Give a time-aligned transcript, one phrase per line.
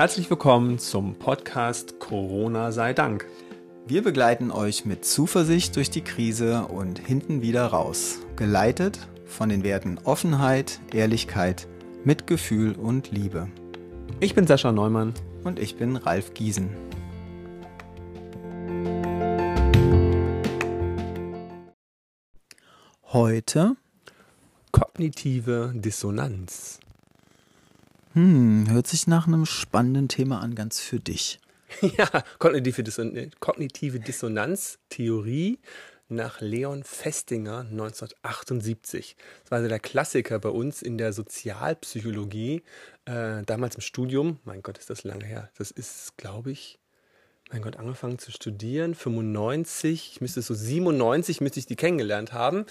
[0.00, 3.26] Herzlich willkommen zum Podcast Corona sei Dank.
[3.86, 9.62] Wir begleiten euch mit Zuversicht durch die Krise und hinten wieder raus, geleitet von den
[9.62, 11.68] Werten Offenheit, Ehrlichkeit,
[12.02, 13.48] Mitgefühl und Liebe.
[14.20, 15.12] Ich bin Sascha Neumann.
[15.44, 16.70] Und ich bin Ralf Giesen.
[23.12, 23.76] Heute
[24.72, 26.80] kognitive Dissonanz.
[28.14, 31.40] Hm, hört sich nach einem spannenden Thema an, ganz für dich.
[31.96, 32.08] Ja,
[32.40, 35.60] kognitive, Disson kognitive Dissonanztheorie
[36.08, 39.16] nach Leon Festinger 1978.
[39.42, 42.64] Das war also der Klassiker bei uns in der Sozialpsychologie,
[43.04, 44.40] äh, damals im Studium.
[44.44, 45.50] Mein Gott, ist das lange her.
[45.56, 46.80] Das ist, glaube ich,
[47.50, 52.64] mein Gott, angefangen zu studieren, 95, ich müsste so 97 müsste ich die kennengelernt haben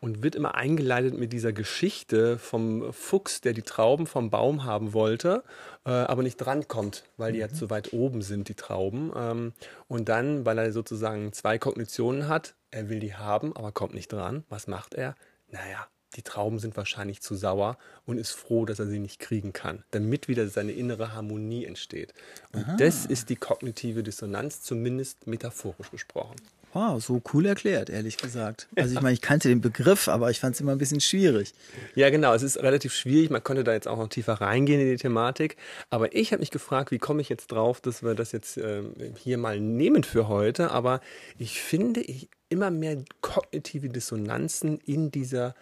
[0.00, 4.92] und wird immer eingeleitet mit dieser Geschichte vom Fuchs, der die Trauben vom Baum haben
[4.92, 5.42] wollte,
[5.84, 7.46] äh, aber nicht drankommt, weil die mhm.
[7.46, 9.12] ja zu weit oben sind, die Trauben.
[9.16, 9.52] Ähm,
[9.88, 14.12] und dann, weil er sozusagen zwei Kognitionen hat, er will die haben, aber kommt nicht
[14.12, 14.44] dran.
[14.48, 15.14] Was macht er?
[15.50, 19.52] Naja, die Trauben sind wahrscheinlich zu sauer und ist froh, dass er sie nicht kriegen
[19.52, 22.12] kann, damit wieder seine innere Harmonie entsteht.
[22.52, 22.76] Und Aha.
[22.76, 26.34] das ist die kognitive Dissonanz, zumindest metaphorisch gesprochen.
[26.74, 28.68] Wow, so cool erklärt, ehrlich gesagt.
[28.76, 31.54] Also ich meine, ich kannte den Begriff, aber ich fand es immer ein bisschen schwierig.
[31.94, 33.30] Ja, genau, es ist relativ schwierig.
[33.30, 35.56] Man könnte da jetzt auch noch tiefer reingehen in die Thematik.
[35.88, 38.82] Aber ich habe mich gefragt, wie komme ich jetzt drauf, dass wir das jetzt äh,
[39.16, 40.70] hier mal nehmen für heute.
[40.70, 41.00] Aber
[41.38, 45.54] ich finde ich, immer mehr kognitive Dissonanzen in dieser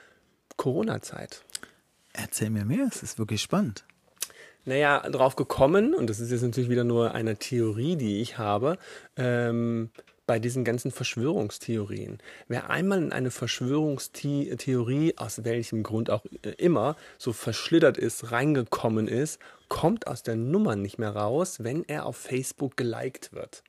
[0.57, 1.43] Corona-Zeit.
[2.13, 3.85] Erzähl mir mehr, es ist wirklich spannend.
[4.65, 8.79] Naja, drauf gekommen, und das ist jetzt natürlich wieder nur eine Theorie, die ich habe,
[9.17, 9.91] ähm,
[10.27, 12.19] bei diesen ganzen Verschwörungstheorien.
[12.49, 19.07] Wer einmal in eine Verschwörungstheorie, aus welchem Grund auch äh, immer, so verschlittert ist, reingekommen
[19.07, 23.63] ist, kommt aus der Nummer nicht mehr raus, wenn er auf Facebook geliked wird.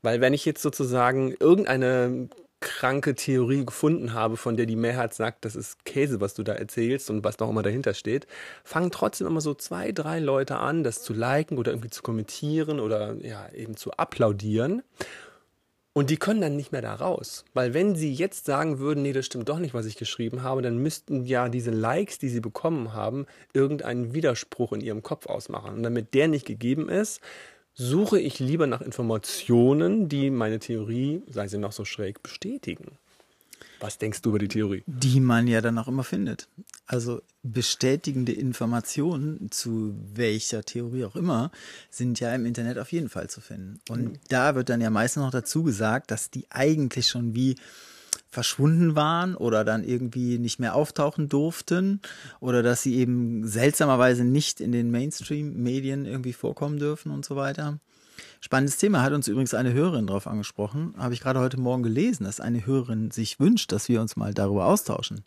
[0.00, 2.28] Weil wenn ich jetzt sozusagen irgendeine
[2.64, 6.54] kranke Theorie gefunden habe, von der die Mehrheit sagt, das ist Käse, was du da
[6.54, 8.26] erzählst und was noch immer dahinter steht,
[8.64, 12.80] fangen trotzdem immer so zwei, drei Leute an, das zu liken oder irgendwie zu kommentieren
[12.80, 14.82] oder ja, eben zu applaudieren.
[15.96, 17.44] Und die können dann nicht mehr da raus.
[17.54, 20.60] Weil wenn sie jetzt sagen würden, nee, das stimmt doch nicht, was ich geschrieben habe,
[20.60, 25.74] dann müssten ja diese Likes, die sie bekommen haben, irgendeinen Widerspruch in ihrem Kopf ausmachen.
[25.74, 27.20] Und damit der nicht gegeben ist,
[27.74, 32.98] suche ich lieber nach Informationen, die meine Theorie, sei sie noch so schräg, bestätigen.
[33.80, 34.82] Was denkst du über die Theorie?
[34.86, 36.48] Die man ja dann auch immer findet.
[36.86, 41.50] Also bestätigende Informationen zu welcher Theorie auch immer
[41.90, 43.80] sind ja im Internet auf jeden Fall zu finden.
[43.88, 44.18] Und mhm.
[44.28, 47.56] da wird dann ja meistens noch dazu gesagt, dass die eigentlich schon wie
[48.34, 52.00] verschwunden waren oder dann irgendwie nicht mehr auftauchen durften
[52.40, 57.78] oder dass sie eben seltsamerweise nicht in den Mainstream-Medien irgendwie vorkommen dürfen und so weiter.
[58.40, 60.94] Spannendes Thema hat uns übrigens eine Hörerin darauf angesprochen.
[60.98, 64.34] Habe ich gerade heute Morgen gelesen, dass eine Hörerin sich wünscht, dass wir uns mal
[64.34, 65.24] darüber austauschen.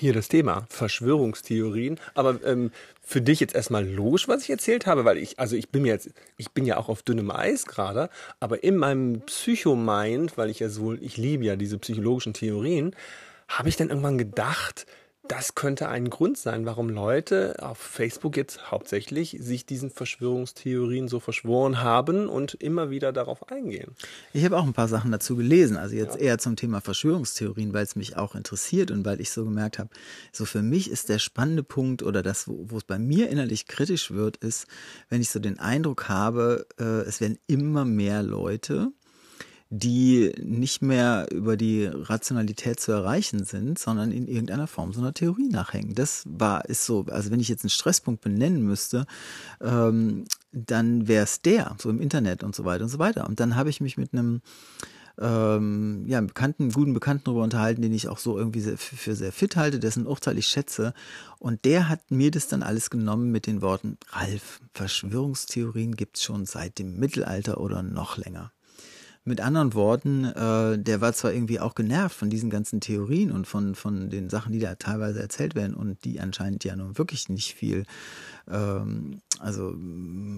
[0.00, 2.00] Hier das Thema Verschwörungstheorien.
[2.14, 2.70] Aber ähm,
[3.02, 5.92] für dich jetzt erstmal logisch, was ich erzählt habe, weil ich, also ich bin mir
[5.92, 8.08] jetzt, ich bin ja auch auf dünnem Eis gerade,
[8.40, 12.96] aber in meinem Psychomind, weil ich ja so, ich liebe ja diese psychologischen Theorien,
[13.46, 14.86] habe ich dann irgendwann gedacht,
[15.30, 21.20] das könnte ein Grund sein, warum Leute auf Facebook jetzt hauptsächlich sich diesen Verschwörungstheorien so
[21.20, 23.92] verschworen haben und immer wieder darauf eingehen.
[24.32, 26.22] Ich habe auch ein paar Sachen dazu gelesen, also jetzt ja.
[26.22, 29.90] eher zum Thema Verschwörungstheorien, weil es mich auch interessiert und weil ich so gemerkt habe,
[30.32, 33.66] so für mich ist der spannende Punkt oder das, wo, wo es bei mir innerlich
[33.68, 34.66] kritisch wird, ist,
[35.10, 38.92] wenn ich so den Eindruck habe, äh, es werden immer mehr Leute,
[39.72, 45.14] die nicht mehr über die Rationalität zu erreichen sind, sondern in irgendeiner Form so einer
[45.14, 45.94] Theorie nachhängen.
[45.94, 49.06] Das war, ist so, also wenn ich jetzt einen Stresspunkt benennen müsste,
[49.60, 53.28] ähm, dann wäre es der, so im Internet und so weiter und so weiter.
[53.28, 54.42] Und dann habe ich mich mit einem
[55.20, 59.30] ähm, ja, bekannten, guten Bekannten darüber unterhalten, den ich auch so irgendwie sehr, für sehr
[59.30, 60.94] fit halte, dessen Urteil ich schätze.
[61.38, 66.44] Und der hat mir das dann alles genommen mit den Worten, Ralf, Verschwörungstheorien gibt's schon
[66.44, 68.50] seit dem Mittelalter oder noch länger.
[69.24, 73.46] Mit anderen Worten, äh, der war zwar irgendwie auch genervt von diesen ganzen Theorien und
[73.46, 77.28] von, von den Sachen, die da teilweise erzählt werden und die anscheinend ja nun wirklich
[77.28, 77.84] nicht viel
[78.50, 79.74] ähm, also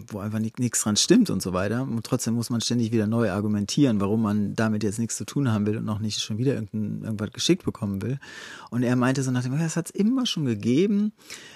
[0.08, 1.82] wo einfach nichts dran stimmt und so weiter.
[1.82, 5.50] Und trotzdem muss man ständig wieder neu argumentieren, warum man damit jetzt nichts zu tun
[5.50, 8.19] haben will und noch nicht schon wieder irgendwas geschickt bekommen will.
[8.70, 11.12] Und er meinte so nach dem, das hat es immer schon gegeben.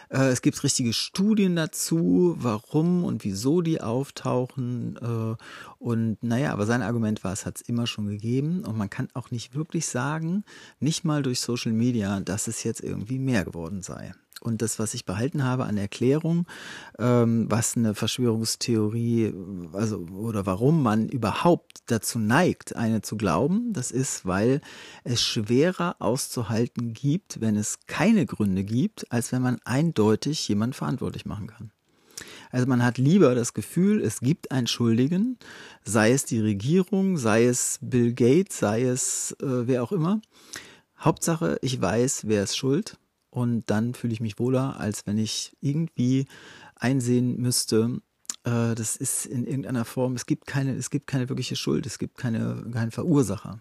[0.08, 4.96] Äh, es gibt richtige Studien dazu, warum und wieso die auftauchen.
[4.96, 5.36] Äh,
[5.78, 8.64] und naja, aber sein Argument war, es hat es immer schon gegeben.
[8.64, 10.44] Und man kann auch nicht wirklich sagen,
[10.80, 14.12] nicht mal durch Social Media, dass es jetzt irgendwie mehr geworden sei.
[14.40, 16.46] Und das, was ich behalten habe an Erklärung,
[16.98, 19.32] ähm, was eine Verschwörungstheorie,
[19.72, 24.60] also oder warum man überhaupt dazu neigt, eine zu glauben, das ist, weil
[25.04, 31.24] es schwerer auszuhalten gibt, wenn es keine Gründe gibt, als wenn man eindeutig jemanden verantwortlich
[31.24, 31.70] machen kann.
[32.50, 35.38] Also man hat lieber das Gefühl, es gibt einen Schuldigen,
[35.84, 40.20] sei es die Regierung, sei es Bill Gates, sei es äh, wer auch immer.
[40.98, 42.96] Hauptsache, ich weiß, wer ist schuld
[43.36, 46.26] und dann fühle ich mich wohler, als wenn ich irgendwie
[46.74, 48.00] einsehen müsste,
[48.44, 51.98] äh, das ist in irgendeiner Form, es gibt keine, es gibt keine wirkliche Schuld, es
[51.98, 53.60] gibt keine, keinen Verursacher.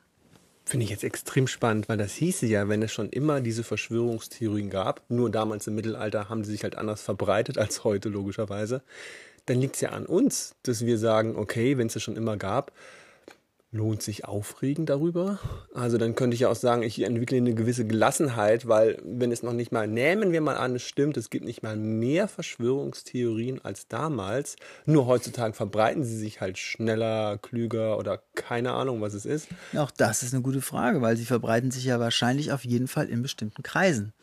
[0.63, 4.69] Finde ich jetzt extrem spannend, weil das hieße ja, wenn es schon immer diese Verschwörungstheorien
[4.69, 8.81] gab, nur damals im Mittelalter haben sie sich halt anders verbreitet als heute logischerweise,
[9.45, 12.37] dann liegt es ja an uns, dass wir sagen, okay, wenn es es schon immer
[12.37, 12.71] gab,
[13.75, 15.39] lohnt sich aufregen darüber?
[15.73, 19.43] Also dann könnte ich ja auch sagen, ich entwickle eine gewisse Gelassenheit, weil wenn es
[19.43, 23.63] noch nicht mal, nehmen wir mal an, es stimmt, es gibt nicht mal mehr Verschwörungstheorien
[23.63, 24.55] als damals,
[24.85, 29.49] nur heutzutage verbreiten sie sich halt schneller, klüger oder keine Ahnung, was es ist.
[29.75, 33.09] Auch das ist eine gute Frage, weil sie verbreiten sich ja wahrscheinlich auf jeden Fall
[33.09, 34.13] in bestimmten Kreisen.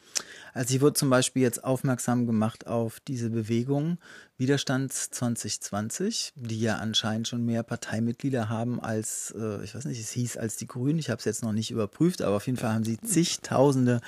[0.52, 3.98] Also ich wurde zum Beispiel jetzt aufmerksam gemacht auf diese Bewegung
[4.36, 10.10] Widerstand 2020, die ja anscheinend schon mehr Parteimitglieder haben als, äh, ich weiß nicht, es
[10.10, 10.98] hieß als die Grünen.
[10.98, 14.00] Ich habe es jetzt noch nicht überprüft, aber auf jeden Fall haben sie zigtausende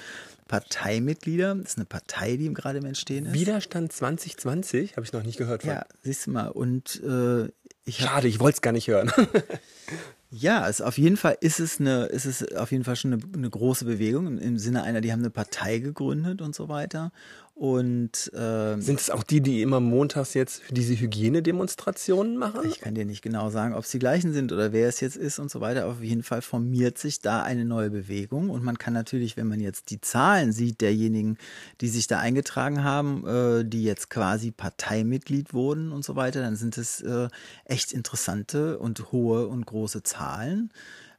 [0.48, 1.54] Parteimitglieder.
[1.54, 3.34] Das ist eine Partei, die gerade im Entstehen ist.
[3.34, 5.62] Widerstand 2020 habe ich noch nicht gehört.
[5.62, 5.70] Von.
[5.70, 6.48] Ja, siehst du mal.
[6.48, 7.48] Und äh,
[7.84, 9.12] ich Schade, ich wollte es gar nicht hören.
[10.36, 13.22] Ja, es auf jeden Fall ist es eine, ist es auf jeden Fall schon eine,
[13.34, 17.12] eine große Bewegung im Sinne einer, die haben eine Partei gegründet und so weiter.
[17.56, 22.68] Und ähm, sind es auch die, die immer montags jetzt diese Hygienedemonstrationen machen?
[22.68, 25.16] Ich kann dir nicht genau sagen, ob es die gleichen sind oder wer es jetzt
[25.16, 25.86] ist und so weiter.
[25.86, 29.60] Auf jeden Fall formiert sich da eine neue Bewegung und man kann natürlich, wenn man
[29.60, 31.38] jetzt die Zahlen sieht derjenigen,
[31.80, 36.56] die sich da eingetragen haben, äh, die jetzt quasi Parteimitglied wurden und so weiter, dann
[36.56, 37.28] sind es äh,
[37.66, 40.72] echt interessante und hohe und große Zahlen.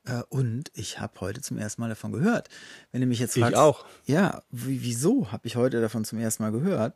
[0.06, 2.50] Äh, und ich habe heute zum ersten Mal davon gehört.
[2.92, 3.86] Wenn du mich jetzt fragst, ich auch.
[4.06, 6.96] Ja, wieso habe ich heute davon zum ersten Mal gehört?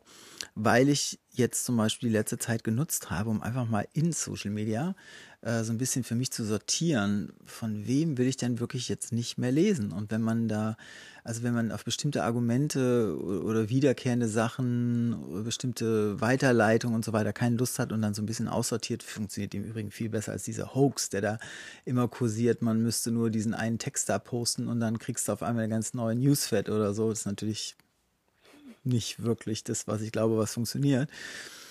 [0.54, 4.50] Weil ich jetzt zum Beispiel die letzte Zeit genutzt habe, um einfach mal in Social
[4.50, 4.94] Media
[5.42, 9.12] äh, so ein bisschen für mich zu sortieren, von wem will ich denn wirklich jetzt
[9.12, 9.92] nicht mehr lesen?
[9.92, 10.76] Und wenn man da,
[11.24, 17.56] also wenn man auf bestimmte Argumente oder wiederkehrende Sachen, bestimmte Weiterleitungen und so weiter keine
[17.56, 20.74] Lust hat und dann so ein bisschen aussortiert, funktioniert im Übrigen viel besser als dieser
[20.74, 21.38] Hoax, der da
[21.84, 22.60] immer kursiert.
[22.60, 25.72] Man müsste nur diesen einen Text da posten und dann kriegst du auf einmal eine
[25.72, 27.08] ganz neue Newsfed oder so.
[27.08, 27.76] Das ist natürlich
[28.84, 31.08] nicht wirklich das, was ich glaube, was funktioniert.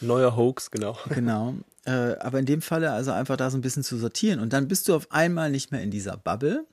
[0.02, 0.98] Neuer Hoax, genau.
[1.10, 1.56] Genau.
[1.86, 4.40] Äh, aber in dem Falle also einfach da so ein bisschen zu sortieren.
[4.40, 6.66] Und dann bist du auf einmal nicht mehr in dieser Bubble.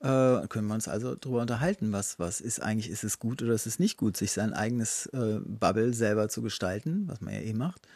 [0.00, 3.52] Äh, können wir uns also darüber unterhalten, was, was ist eigentlich, ist es gut oder
[3.52, 7.40] ist es nicht gut, sich sein eigenes äh, Bubble selber zu gestalten, was man ja
[7.40, 7.86] eh macht.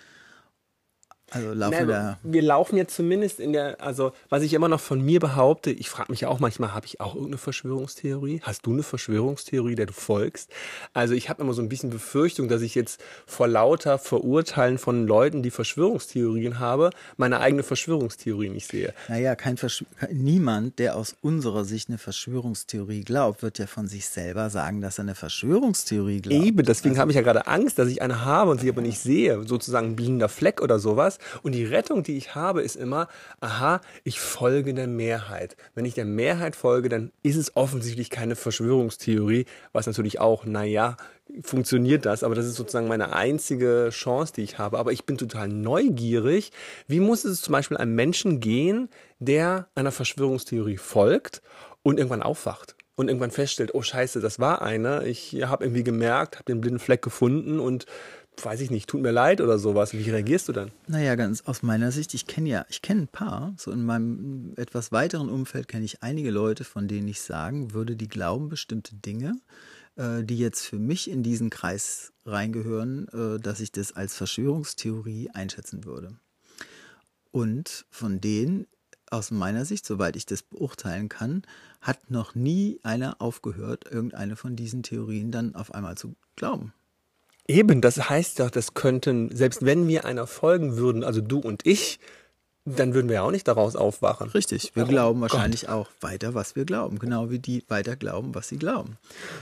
[1.34, 2.18] Also laufen wir.
[2.22, 5.90] Wir laufen jetzt zumindest in der, also was ich immer noch von mir behaupte, ich
[5.90, 8.40] frage mich ja auch manchmal, habe ich auch irgendeine Verschwörungstheorie?
[8.42, 10.50] Hast du eine Verschwörungstheorie, der du folgst?
[10.92, 15.06] Also ich habe immer so ein bisschen Befürchtung, dass ich jetzt vor lauter Verurteilen von
[15.06, 18.94] Leuten, die Verschwörungstheorien habe, meine eigene Verschwörungstheorie nicht sehe.
[19.08, 24.06] Naja, kein Verschw niemand, der aus unserer Sicht eine Verschwörungstheorie glaubt, wird ja von sich
[24.06, 26.44] selber sagen, dass er eine Verschwörungstheorie glaubt.
[26.44, 28.82] Eben, deswegen also, habe ich ja gerade Angst, dass ich eine habe und sie aber
[28.82, 31.18] nicht sehe, sozusagen ein blinder Fleck oder sowas.
[31.42, 33.08] Und die Rettung, die ich habe, ist immer,
[33.40, 35.56] aha, ich folge der Mehrheit.
[35.74, 40.96] Wenn ich der Mehrheit folge, dann ist es offensichtlich keine Verschwörungstheorie, was natürlich auch, naja,
[41.42, 44.78] funktioniert das, aber das ist sozusagen meine einzige Chance, die ich habe.
[44.78, 46.52] Aber ich bin total neugierig.
[46.86, 48.88] Wie muss es zum Beispiel einem Menschen gehen,
[49.18, 51.42] der einer Verschwörungstheorie folgt
[51.82, 52.76] und irgendwann aufwacht?
[52.96, 55.04] und irgendwann feststellt, oh scheiße, das war einer.
[55.04, 57.86] Ich habe irgendwie gemerkt, habe den blinden Fleck gefunden und
[58.42, 59.92] weiß ich nicht, tut mir leid oder sowas.
[59.92, 60.70] Wie reagierst du dann?
[60.86, 64.52] Naja, ganz aus meiner Sicht, ich kenne ja, ich kenne ein paar, so in meinem
[64.56, 68.94] etwas weiteren Umfeld kenne ich einige Leute, von denen ich sagen würde, die glauben bestimmte
[68.96, 69.36] Dinge,
[69.96, 75.30] äh, die jetzt für mich in diesen Kreis reingehören, äh, dass ich das als Verschwörungstheorie
[75.32, 76.16] einschätzen würde.
[77.30, 78.66] Und von denen,
[79.10, 81.42] aus meiner Sicht, soweit ich das beurteilen kann,
[81.80, 86.72] hat noch nie einer aufgehört, irgendeine von diesen Theorien dann auf einmal zu glauben.
[87.46, 91.66] Eben, das heißt doch, das könnten, selbst wenn wir einer folgen würden, also du und
[91.66, 91.98] ich,
[92.64, 94.30] dann würden wir ja auch nicht daraus aufwachen.
[94.30, 95.70] Richtig, wir oh glauben wahrscheinlich Gott.
[95.70, 98.96] auch weiter, was wir glauben, genau wie die weiter glauben, was sie glauben.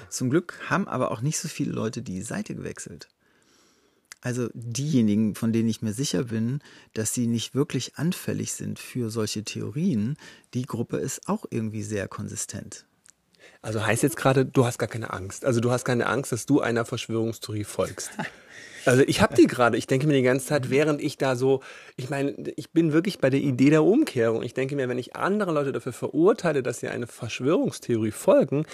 [0.08, 3.08] Zum Glück haben aber auch nicht so viele Leute die Seite gewechselt.
[4.20, 6.60] Also diejenigen, von denen ich mir sicher bin,
[6.94, 10.16] dass sie nicht wirklich anfällig sind für solche Theorien,
[10.54, 12.86] die Gruppe ist auch irgendwie sehr konsistent.
[13.62, 15.44] Also heißt jetzt gerade, du hast gar keine Angst.
[15.44, 18.10] Also du hast keine Angst, dass du einer Verschwörungstheorie folgst.
[18.84, 19.76] Also ich habe die gerade.
[19.76, 21.62] Ich denke mir die ganze Zeit, während ich da so,
[21.96, 24.42] ich meine, ich bin wirklich bei der Idee der Umkehrung.
[24.42, 28.66] Ich denke mir, wenn ich andere Leute dafür verurteile, dass sie eine Verschwörungstheorie folgen,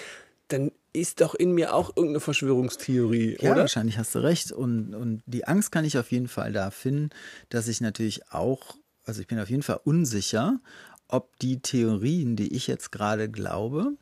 [0.49, 3.61] dann ist doch in mir auch irgendeine Verschwörungstheorie, ja, oder?
[3.61, 4.51] wahrscheinlich hast du recht.
[4.51, 7.11] Und, und die Angst kann ich auf jeden Fall da finden,
[7.51, 10.59] dass ich natürlich auch, also ich bin auf jeden Fall unsicher,
[11.07, 13.93] ob die Theorien, die ich jetzt gerade glaube,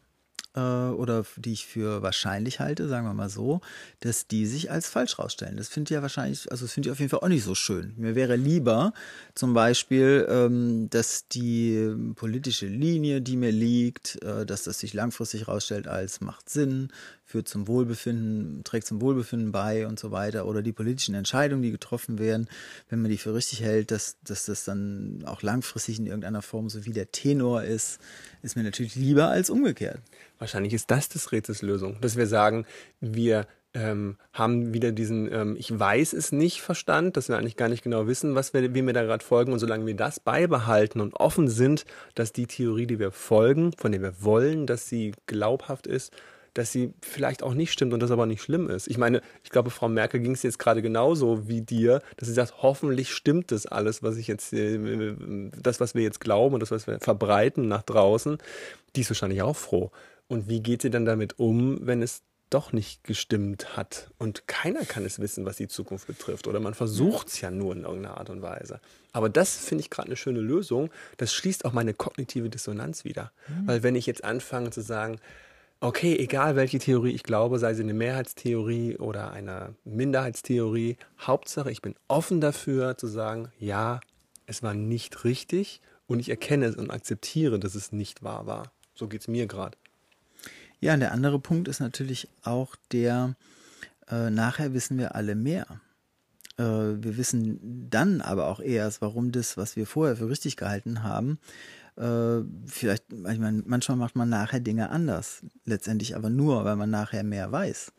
[0.56, 3.60] äh, oder die ich für wahrscheinlich halte, sagen wir mal so,
[4.00, 5.56] dass die sich als falsch rausstellen.
[5.56, 7.54] Das finde ich ja wahrscheinlich, also das finde ich auf jeden Fall auch nicht so
[7.54, 7.92] schön.
[7.96, 8.92] Mir wäre lieber
[9.34, 15.48] zum Beispiel, ähm, dass die politische Linie, die mir liegt, äh, dass das sich langfristig
[15.48, 16.88] rausstellt als macht Sinn,
[17.26, 20.46] führt zum Wohlbefinden, trägt zum Wohlbefinden bei und so weiter.
[20.46, 22.48] Oder die politischen Entscheidungen, die getroffen werden,
[22.88, 26.70] wenn man die für richtig hält, dass, dass das dann auch langfristig in irgendeiner Form
[26.70, 28.00] so wie der Tenor ist,
[28.42, 30.00] ist mir natürlich lieber als umgekehrt.
[30.38, 32.64] Wahrscheinlich ist das das Rätsels Lösung, dass wir sagen,
[33.00, 37.68] wir ähm, haben wieder diesen ähm, Ich weiß es nicht Verstand, dass wir eigentlich gar
[37.68, 39.52] nicht genau wissen, was wir, wie wir da gerade folgen.
[39.52, 43.90] Und solange wir das beibehalten und offen sind, dass die Theorie, die wir folgen, von
[43.90, 46.12] der wir wollen, dass sie glaubhaft ist,
[46.56, 48.88] dass sie vielleicht auch nicht stimmt und das aber nicht schlimm ist.
[48.88, 52.34] Ich meine, ich glaube, Frau Merkel ging es jetzt gerade genauso wie dir, dass sie
[52.34, 55.14] sagt, hoffentlich stimmt das alles, was ich jetzt, äh,
[55.60, 58.38] das, was wir jetzt glauben und das, was wir verbreiten nach draußen.
[58.94, 59.90] Die ist wahrscheinlich auch froh.
[60.28, 64.84] Und wie geht sie dann damit um, wenn es doch nicht gestimmt hat und keiner
[64.84, 68.18] kann es wissen, was die Zukunft betrifft oder man versucht es ja nur in irgendeiner
[68.18, 68.80] Art und Weise.
[69.12, 70.90] Aber das finde ich gerade eine schöne Lösung.
[71.16, 73.32] Das schließt auch meine kognitive Dissonanz wieder.
[73.48, 73.66] Mhm.
[73.66, 75.18] Weil wenn ich jetzt anfange zu sagen,
[75.80, 81.82] okay, egal welche Theorie ich glaube, sei sie eine Mehrheitstheorie oder eine Minderheitstheorie, Hauptsache ich
[81.82, 84.00] bin offen dafür zu sagen, ja,
[84.46, 88.72] es war nicht richtig und ich erkenne es und akzeptiere, dass es nicht wahr war.
[88.94, 89.76] So geht es mir gerade.
[90.80, 93.34] Ja, und der andere Punkt ist natürlich auch der,
[94.08, 95.80] äh, nachher wissen wir alle mehr.
[96.58, 101.02] Äh, wir wissen dann aber auch erst, warum das, was wir vorher für richtig gehalten
[101.02, 101.38] haben,
[101.96, 105.42] äh, vielleicht, ich meine, manchmal macht man nachher Dinge anders.
[105.64, 107.92] Letztendlich aber nur, weil man nachher mehr weiß.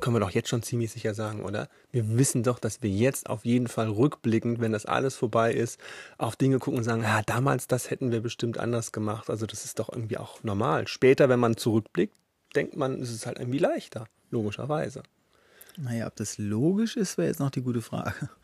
[0.00, 1.68] Können wir doch jetzt schon ziemlich sicher sagen, oder?
[1.90, 5.80] Wir wissen doch, dass wir jetzt auf jeden Fall rückblickend, wenn das alles vorbei ist,
[6.18, 9.28] auf Dinge gucken und sagen, ja, damals das hätten wir bestimmt anders gemacht.
[9.28, 10.86] Also das ist doch irgendwie auch normal.
[10.86, 12.14] Später, wenn man zurückblickt,
[12.54, 15.02] denkt man, es ist halt irgendwie leichter, logischerweise.
[15.80, 18.28] Naja, ob das logisch ist, wäre jetzt noch die gute Frage.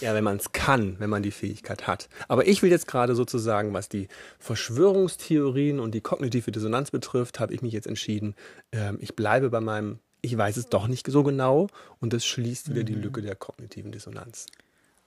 [0.00, 2.08] Ja, wenn man es kann, wenn man die Fähigkeit hat.
[2.26, 4.08] Aber ich will jetzt gerade sozusagen, was die
[4.40, 8.34] Verschwörungstheorien und die kognitive Dissonanz betrifft, habe ich mich jetzt entschieden,
[8.72, 11.68] äh, ich bleibe bei meinem, ich weiß es doch nicht so genau
[12.00, 12.86] und das schließt wieder mhm.
[12.86, 14.46] die Lücke der kognitiven Dissonanz.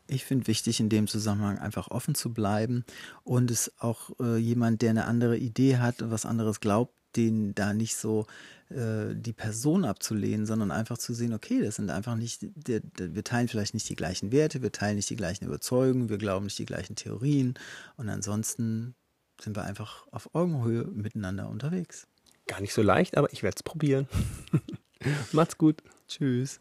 [0.07, 2.85] Ich finde wichtig, in dem Zusammenhang einfach offen zu bleiben
[3.25, 7.53] und es auch äh, jemand, der eine andere Idee hat und was anderes glaubt, den
[7.55, 8.25] da nicht so
[8.69, 13.15] äh, die Person abzulehnen, sondern einfach zu sehen, okay, das sind einfach nicht, der, der,
[13.15, 16.45] wir teilen vielleicht nicht die gleichen Werte, wir teilen nicht die gleichen Überzeugungen, wir glauben
[16.45, 17.55] nicht die gleichen Theorien
[17.97, 18.95] und ansonsten
[19.41, 22.07] sind wir einfach auf Augenhöhe miteinander unterwegs.
[22.47, 24.07] Gar nicht so leicht, aber ich werde es probieren.
[25.31, 25.81] Macht's gut.
[26.07, 26.59] Tschüss.